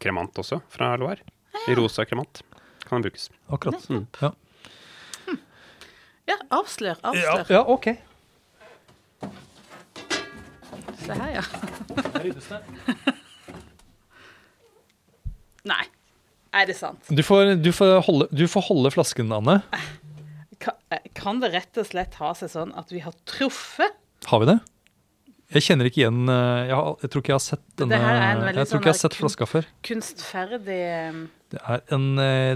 kremant 0.00 0.40
også, 0.40 0.62
fra 0.72 0.94
Loire. 1.00 1.20
I 1.68 1.76
rosa 1.78 2.04
kremant 2.08 2.42
kan 2.84 2.98
den 2.98 3.06
brukes. 3.08 3.30
akkurat. 3.48 3.86
Mm. 3.90 4.06
Ja. 4.20 4.32
Ja, 6.24 6.38
avslør, 6.56 6.96
Ja, 7.12 7.44
ja, 7.52 7.60
ok. 7.68 7.90
Se 11.04 11.12
her, 11.12 11.34
ja. 11.36 11.42
Nei. 15.68 15.84
Er 16.54 16.68
det 16.68 16.76
sant? 16.78 17.08
Du 17.10 17.22
får, 17.26 17.56
du, 17.60 17.72
får 17.74 17.98
holde, 18.06 18.28
du 18.32 18.46
får 18.48 18.64
holde 18.70 18.92
flasken, 18.94 19.32
Anne. 19.34 19.58
Kan, 20.64 20.78
eh, 20.94 21.02
kan 21.18 21.40
det 21.42 21.50
rett 21.54 21.76
og 21.82 21.86
slett 21.90 22.14
ha 22.20 22.30
seg 22.38 22.50
sånn 22.52 22.72
at 22.80 22.92
vi 22.94 23.02
har 23.04 23.12
truffet? 23.28 23.96
Har 24.30 24.40
vi 24.42 24.48
det? 24.54 24.58
Jeg 25.54 25.62
kjenner 25.66 25.86
ikke 25.90 26.00
igjen 26.00 26.22
eh, 26.32 26.60
Jeg, 26.70 26.74
har, 26.78 26.94
jeg 27.04 27.10
tror 27.12 27.22
ikke 27.22 27.32
jeg 27.34 27.36
har 27.36 27.44
sett 27.44 27.64
denne 27.78 27.98
Jeg 28.00 28.38
tror 28.40 28.64
sånn 28.70 28.80
ikke 28.80 28.88
jeg 28.88 28.94
har 28.94 29.00
sett 29.02 29.14
kun- 29.16 29.22
flaska 29.26 29.48
før. 29.50 29.68
Kunstferdig 29.86 30.78
eh, 30.88 31.18
Det 31.52 31.60
er, 31.60 31.82
en, 31.94 32.06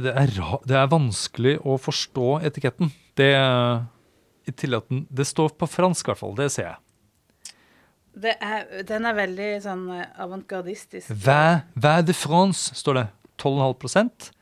det, 0.06 0.14
er 0.24 0.32
ra, 0.40 0.58
det 0.66 0.78
er 0.80 0.88
vanskelig 0.90 1.54
å 1.68 1.76
forstå 1.78 2.30
etiketten. 2.48 2.90
Det, 3.20 3.28
I 4.48 4.54
tillegg 4.56 4.88
det 5.10 5.26
står 5.28 5.52
på 5.60 5.68
fransk, 5.70 6.06
i 6.08 6.10
hvert 6.14 6.22
fall. 6.24 6.34
Det 6.38 6.48
ser 6.54 6.70
jeg. 6.72 7.52
det 8.24 8.34
er, 8.42 8.64
Den 8.88 9.06
er 9.06 9.14
veldig 9.20 9.50
sånn 9.62 9.84
avantgardistisk. 10.24 11.12
Vær 11.12 12.02
de 12.08 12.16
France 12.16 12.74
står 12.80 13.02
det. 13.02 13.06
12,5 13.38 14.32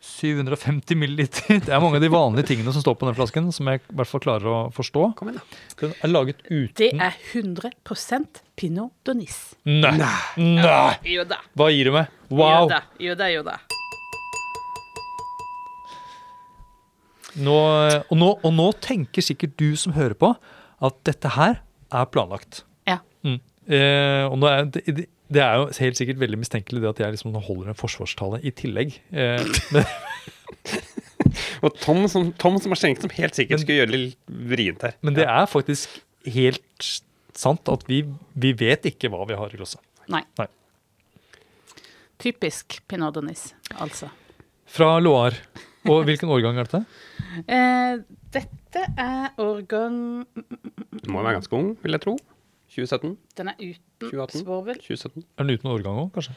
750 0.00 0.94
milliliter. 0.98 1.58
Det 1.64 1.72
er 1.74 1.80
mange 1.82 1.98
av 1.98 2.04
de 2.04 2.10
vanlige 2.12 2.52
tingene 2.52 2.72
som 2.74 2.84
står 2.84 2.94
på 3.00 3.08
den 3.08 3.16
flasken, 3.18 3.48
som 3.54 3.70
jeg 3.70 3.82
i 3.82 3.96
hvert 3.98 4.10
fall 4.10 4.22
klarer 4.22 4.50
å 4.50 4.58
forstå. 4.74 5.08
Kom 5.18 5.32
igjen, 5.32 5.40
da. 5.42 5.62
Den 5.80 5.96
er 5.96 6.12
laget 6.12 6.44
uten 6.46 6.76
Det 6.78 6.90
er 6.94 7.16
100% 7.32 8.42
Pinot 8.58 8.94
Donis. 9.06 9.40
Nei! 9.66 9.96
Nei! 10.38 10.94
Jo 11.16 11.26
da. 11.28 11.40
Hva 11.58 11.70
gir 11.74 11.90
du 11.90 11.96
meg? 11.98 12.14
Jo 12.30 12.38
Wow! 12.38 12.70
da, 12.70 12.82
jo 13.02 13.18
da, 13.18 13.30
jo 13.32 13.42
da. 13.46 13.58
Nå, 17.38 17.58
og, 18.08 18.16
nå, 18.18 18.30
og 18.42 18.54
nå 18.54 18.70
tenker 18.82 19.22
sikkert 19.22 19.58
du 19.60 19.72
som 19.78 19.94
hører 19.94 20.16
på, 20.18 20.32
at 20.82 20.98
dette 21.06 21.34
her 21.34 21.60
er 21.94 22.10
planlagt. 22.10 22.62
Ja. 22.88 22.98
Mm. 23.26 23.38
Eh, 23.68 24.24
og 24.26 24.38
nå 24.40 24.48
er, 24.50 24.66
det, 24.74 25.08
det- 25.28 25.36
det 25.36 25.42
er 25.44 25.54
jo 25.60 25.66
helt 25.78 25.96
sikkert 26.00 26.18
veldig 26.18 26.38
mistenkelig 26.40 26.80
det 26.82 26.88
at 26.90 26.98
jeg 27.04 27.12
liksom 27.16 27.34
holder 27.44 27.68
en 27.68 27.74
forsvarstale 27.78 28.40
i 28.44 28.50
tillegg. 28.50 28.98
Eh, 29.12 29.44
Og 31.62 31.74
Tom 31.82 32.06
som, 32.08 32.30
Tom 32.38 32.56
som 32.62 32.72
har 32.72 32.78
skjenket, 32.80 33.02
som 33.04 33.10
helt 33.18 33.34
sikkert 33.36 33.60
skulle 33.60 33.80
gjøre 33.82 33.90
det 33.92 33.98
litt 34.00 34.18
vrient 34.48 34.82
her. 34.86 34.94
men 35.02 35.14
det 35.14 35.26
er 35.28 35.46
faktisk 35.50 35.98
helt 36.24 36.86
sant 37.34 37.68
at 37.68 37.84
vi, 37.88 38.02
vi 38.34 38.52
vet 38.52 38.86
ikke 38.88 39.10
hva 39.12 39.26
vi 39.28 39.36
har 39.38 39.52
i 39.52 39.58
glasset. 39.58 39.80
Nei. 40.08 40.22
Nei. 40.38 40.46
Typisk 42.18 42.80
Pinot 42.88 43.14
Donis, 43.14 43.52
altså. 43.78 44.08
Fra 44.68 44.98
Loire. 45.02 45.36
Og 45.88 46.02
hvilken 46.08 46.28
årgang 46.34 46.58
er 46.58 46.66
dette? 46.68 46.84
Eh, 47.48 47.98
dette 48.34 48.80
er 48.98 49.28
årgang 49.38 50.24
Den 50.34 51.12
må 51.12 51.20
være 51.22 51.36
ganske 51.36 51.54
ung, 51.54 51.68
vil 51.82 51.94
jeg 51.94 52.02
tro. 52.02 52.14
2017? 52.74 53.12
Den 53.38 53.50
er 53.52 53.58
uten 53.60 53.87
2018? 54.00 54.42
svovel. 54.44 54.78
2017. 54.84 55.24
Er 55.38 55.44
den 55.44 55.58
uten 55.58 55.70
årgang 55.70 55.98
òg, 56.04 56.12
kanskje? 56.14 56.36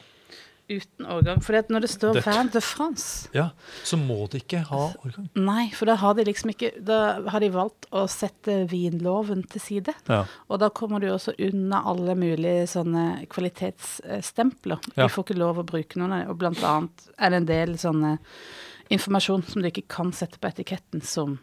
Uten 0.70 1.06
årgang. 1.10 1.40
For 1.42 1.52
når 1.68 1.80
det 1.84 1.90
står 1.90 2.14
Dette- 2.14 2.32
Vin 2.32 2.48
de 2.54 2.60
France 2.60 3.28
Ja, 3.34 3.50
Så 3.84 3.96
må 3.98 4.28
det 4.30 4.44
ikke 4.44 4.62
ha 4.68 4.92
årgang. 5.04 5.28
Nei, 5.34 5.70
for 5.74 5.86
da 5.86 5.96
har 5.96 6.14
de 6.14 6.24
liksom 6.24 6.50
ikke 6.54 6.70
Da 6.84 7.20
har 7.28 7.40
de 7.40 7.50
valgt 7.50 7.86
å 7.92 8.08
sette 8.08 8.68
vinloven 8.70 9.42
til 9.50 9.60
side. 9.60 9.94
Ja. 10.08 10.24
Og 10.48 10.60
da 10.60 10.70
kommer 10.70 11.00
du 11.00 11.08
også 11.08 11.34
unna 11.38 11.82
alle 11.84 12.14
mulige 12.14 12.66
sånne 12.70 13.26
kvalitetsstempler. 13.28 14.78
Ja. 14.96 15.06
Du 15.08 15.12
får 15.12 15.24
ikke 15.26 15.38
lov 15.38 15.58
å 15.58 15.66
bruke 15.66 15.98
noen 15.98 16.12
av 16.12 16.20
dem. 16.22 16.30
Og 16.30 16.38
blant 16.38 16.62
annet 16.62 17.08
er 17.18 17.30
det 17.30 17.36
en 17.42 17.50
del 17.50 17.74
sånne 17.76 18.18
informasjon 18.92 19.44
som 19.48 19.62
du 19.62 19.68
ikke 19.68 19.88
kan 19.88 20.12
sette 20.12 20.38
på 20.38 20.48
etiketten, 20.48 21.02
som 21.02 21.38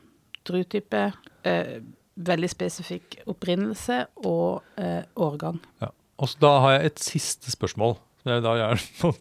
drutype, 0.46 1.14
eh, 1.44 1.80
veldig 2.18 2.50
spesifikk 2.50 3.20
opprinnelse 3.28 4.06
og 4.26 4.64
eh, 4.78 5.04
årgang. 5.16 5.60
Ja. 5.82 5.92
Og 6.20 6.28
så 6.32 6.42
da 6.44 6.52
har 6.66 6.74
jeg 6.78 6.92
et 6.92 7.00
siste 7.04 7.52
spørsmål. 7.54 7.96
som 8.24 8.34
jeg 8.34 8.44
da 8.44 8.56
gjerne 8.60 8.90
må 9.04 9.14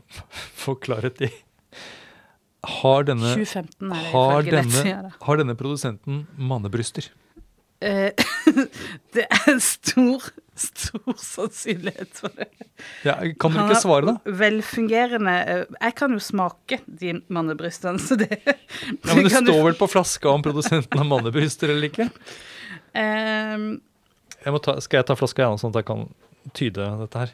få 0.59 0.75
klarhet 0.83 1.23
i. 1.29 1.31
Har 2.83 3.05
denne, 3.07 3.31
2015 3.39 3.93
er 3.95 4.03
det 4.03 4.11
har 4.11 4.49
denne, 4.51 5.11
har 5.23 5.39
denne 5.39 5.55
produsenten 5.57 6.25
mannebryster? 6.37 7.07
Eh, 7.81 8.11
det 9.15 9.23
er 9.31 9.45
en 9.53 9.61
stor, 9.63 10.25
stor 10.59 11.15
sannsynlighet 11.23 12.11
for 12.19 12.35
det. 12.35 12.49
Ja, 13.07 13.15
kan 13.39 13.55
dere 13.55 13.63
Han 13.63 13.71
ikke 13.71 13.83
svare, 13.85 14.09
da? 14.11 14.35
Velfungerende 14.41 15.35
eh, 15.55 15.63
Jeg 15.79 15.95
kan 16.01 16.17
jo 16.17 16.19
smake 16.23 16.81
de 16.91 17.15
mannebrystene, 17.31 18.03
så 18.03 18.19
det 18.19 18.41
Ja, 18.43 18.57
men 19.15 19.23
Det 19.23 19.31
du- 19.31 19.37
står 19.53 19.63
vel 19.69 19.79
på 19.79 19.87
flaska 19.95 20.33
om 20.35 20.43
produsenten 20.43 20.99
har 20.99 21.07
mannebryster 21.07 21.71
eller 21.71 21.93
ikke? 21.93 22.09
Ehm, 22.99 23.77
Jeg 24.43 24.53
må 24.55 24.59
ta, 24.65 24.75
skal 24.83 24.99
jeg 25.05 25.07
ta 25.13 25.15
flaska 25.19 25.45
igjen, 25.47 25.59
sånn 25.63 25.71
at 25.77 25.85
jeg 25.85 25.87
kan 25.93 26.09
tyde 26.55 26.87
dette 27.01 27.19
her? 27.25 27.33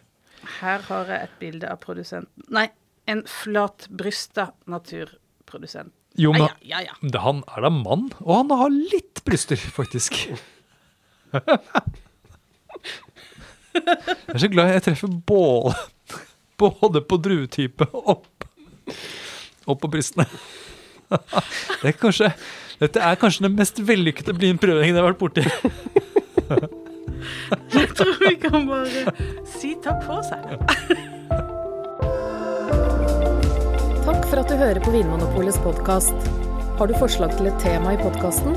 Her 0.61 0.79
har 0.91 1.05
jeg 1.13 1.23
et 1.29 1.37
bilde 1.41 1.69
av 1.73 1.79
produsenten 1.81 2.45
Nei, 2.53 2.67
en 3.09 3.23
flatbrysta 3.29 4.51
naturprodusent. 4.69 5.93
Jo, 6.17 6.31
men 6.33 6.43
Ah, 6.47 6.53
ja, 6.63 6.79
ja, 6.81 6.93
ja. 6.93 6.95
det- 7.11 7.21
han 7.25 7.43
er 7.57 7.61
da 7.65 7.71
mann, 7.71 8.11
og 8.23 8.35
han 8.37 8.51
har 8.59 8.71
litt 8.71 9.23
bryster, 9.25 9.57
faktisk. 9.57 10.13
Jeg 13.75 13.83
er 14.31 14.39
så 14.39 14.49
glad 14.53 14.71
jeg 14.71 14.83
treffer 14.87 15.11
både, 15.27 15.75
både 16.61 17.01
på 17.11 17.19
druetype 17.23 17.89
og 17.93 18.29
og 19.67 19.79
på 19.81 19.89
brystene. 19.89 20.27
Det 21.09 21.89
er 21.89 21.95
kanskje, 21.97 22.29
dette 22.83 23.01
er 23.01 23.17
kanskje 23.17 23.47
den 23.47 23.55
mest 23.57 23.79
vellykkede 23.81 24.35
blindprøvingen 24.37 24.95
jeg 24.95 25.03
har 25.03 25.09
vært 25.09 25.23
borti. 25.23 25.45
Jeg 27.75 27.91
tror 27.97 28.15
vi 28.21 28.35
kan 28.43 28.69
bare 28.69 29.15
si 29.57 29.75
takk 29.85 30.05
for 30.07 30.25
seg. 30.27 30.43
Takk 34.05 34.27
for 34.29 34.43
at 34.43 34.51
du 34.51 34.57
hører 34.61 34.81
på 34.85 34.93
Vinmonopolets 34.95 35.61
podkast. 35.65 36.31
Har 36.79 36.91
du 36.91 36.97
forslag 36.99 37.37
til 37.39 37.49
et 37.51 37.61
tema 37.63 37.95
i 37.95 38.01
podkasten? 38.03 38.57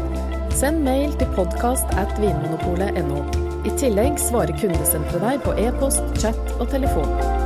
Send 0.58 0.82
mail 0.84 1.14
til 1.22 1.30
podkast 1.38 1.92
at 2.02 2.16
vinmonopolet.no. 2.22 3.24
I 3.68 3.74
tillegg 3.80 4.20
svarer 4.22 4.58
kundesenteret 4.58 5.24
deg 5.24 5.44
på 5.46 5.58
e-post, 5.68 6.04
chat 6.22 6.56
og 6.58 6.70
telefon. 6.74 7.37